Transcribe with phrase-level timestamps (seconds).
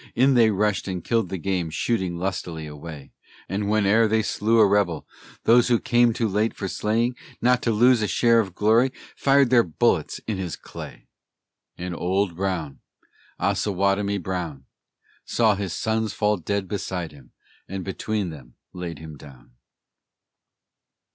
[0.15, 3.11] In they rushed and killed the game, shooting lustily away;
[3.47, 5.07] And whene'er they slew a rebel,
[5.43, 9.51] those who came too late for slaying, Not to lose a share of glory, fired
[9.51, 11.05] their bullets in his clay;
[11.77, 12.79] And Old Brown,
[13.39, 14.65] Osawatomie Brown,
[15.23, 17.33] Saw his sons fall dead beside him,
[17.69, 19.51] and between them laid him down.